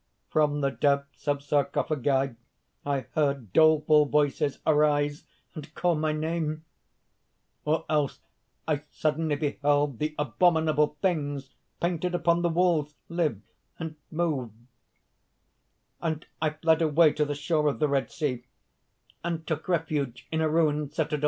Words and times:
From 0.31 0.61
the 0.61 0.71
depths 0.71 1.27
of 1.27 1.43
Sarcophagi, 1.43 2.33
I 2.83 3.05
heard 3.13 3.53
doleful 3.53 4.07
voices 4.07 4.57
arise, 4.65 5.25
and 5.53 5.71
call 5.75 5.93
my 5.93 6.11
name; 6.11 6.65
or 7.65 7.85
else, 7.87 8.17
I 8.67 8.81
suddenly 8.89 9.35
beheld 9.35 9.99
the 9.99 10.15
abominable 10.17 10.97
things 11.03 11.53
painted 11.79 12.15
upon 12.15 12.41
the 12.41 12.49
walls 12.49 12.95
live 13.09 13.43
and 13.77 13.95
move; 14.09 14.49
and 16.01 16.25
I 16.41 16.49
fled 16.49 16.81
away 16.81 17.13
to 17.13 17.23
the 17.23 17.35
shore 17.35 17.67
of 17.67 17.77
the 17.77 17.87
Red 17.87 18.09
Sea, 18.09 18.43
and 19.23 19.45
took 19.45 19.67
refuge 19.67 20.27
in 20.31 20.41
a 20.41 20.49
ruined 20.49 20.95
citadel. 20.95 21.19